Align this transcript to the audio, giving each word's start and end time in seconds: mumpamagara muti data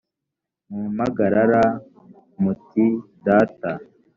mumpamagara 0.69 1.63
muti 2.41 2.85
data 3.25 3.71